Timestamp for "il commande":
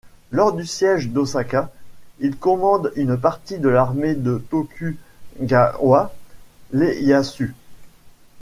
2.19-2.91